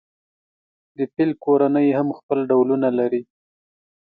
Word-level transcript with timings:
د 0.97 0.99
فیل 1.13 1.31
کورنۍ 1.43 1.87
هم 1.97 2.07
خپل 2.17 2.39
ډولونه 2.49 2.87
لري. 2.99 3.21